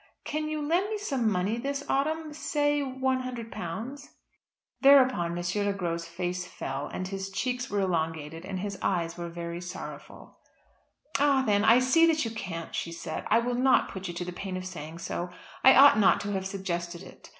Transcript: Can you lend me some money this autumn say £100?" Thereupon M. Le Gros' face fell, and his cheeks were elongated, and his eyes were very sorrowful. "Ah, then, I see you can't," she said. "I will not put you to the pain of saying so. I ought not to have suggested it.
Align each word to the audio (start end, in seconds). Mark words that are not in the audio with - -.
Can 0.23 0.49
you 0.49 0.63
lend 0.67 0.89
me 0.89 0.97
some 0.97 1.31
money 1.31 1.59
this 1.59 1.83
autumn 1.87 2.33
say 2.33 2.79
£100?" 2.81 4.07
Thereupon 4.81 5.37
M. 5.37 5.43
Le 5.65 5.73
Gros' 5.73 6.07
face 6.07 6.47
fell, 6.47 6.87
and 6.87 7.07
his 7.09 7.29
cheeks 7.29 7.69
were 7.69 7.81
elongated, 7.81 8.43
and 8.43 8.59
his 8.61 8.79
eyes 8.81 9.15
were 9.15 9.29
very 9.29 9.61
sorrowful. 9.61 10.39
"Ah, 11.19 11.43
then, 11.45 11.63
I 11.63 11.77
see 11.77 12.11
you 12.11 12.31
can't," 12.31 12.73
she 12.73 12.91
said. 12.91 13.25
"I 13.27 13.37
will 13.41 13.53
not 13.53 13.89
put 13.89 14.07
you 14.07 14.15
to 14.15 14.25
the 14.25 14.33
pain 14.33 14.57
of 14.57 14.65
saying 14.65 14.97
so. 14.97 15.29
I 15.63 15.75
ought 15.75 15.99
not 15.99 16.19
to 16.21 16.31
have 16.31 16.47
suggested 16.47 17.03
it. 17.03 17.29